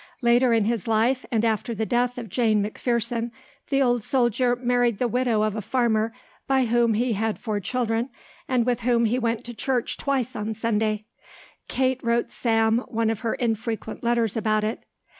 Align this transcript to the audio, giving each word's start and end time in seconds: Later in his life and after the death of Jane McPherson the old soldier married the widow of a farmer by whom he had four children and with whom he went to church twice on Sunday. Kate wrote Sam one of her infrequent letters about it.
Later 0.23 0.51
in 0.51 0.65
his 0.65 0.87
life 0.87 1.27
and 1.31 1.45
after 1.45 1.75
the 1.75 1.85
death 1.85 2.17
of 2.17 2.27
Jane 2.27 2.63
McPherson 2.63 3.29
the 3.69 3.83
old 3.83 4.03
soldier 4.03 4.55
married 4.55 4.97
the 4.97 5.07
widow 5.07 5.43
of 5.43 5.55
a 5.55 5.61
farmer 5.61 6.11
by 6.47 6.65
whom 6.65 6.95
he 6.95 7.13
had 7.13 7.37
four 7.37 7.59
children 7.59 8.09
and 8.47 8.65
with 8.65 8.79
whom 8.79 9.05
he 9.05 9.19
went 9.19 9.45
to 9.45 9.53
church 9.53 9.97
twice 9.97 10.35
on 10.35 10.55
Sunday. 10.55 11.05
Kate 11.67 12.03
wrote 12.03 12.31
Sam 12.31 12.79
one 12.87 13.11
of 13.11 13.19
her 13.19 13.35
infrequent 13.35 14.01
letters 14.03 14.35
about 14.35 14.63
it. 14.63 14.87